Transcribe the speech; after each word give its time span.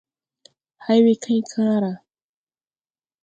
Hay 0.83 0.99
we 1.05 1.13
kay 1.23 1.41
kããra. 1.49 1.91